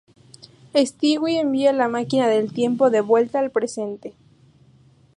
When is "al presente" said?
3.37-4.15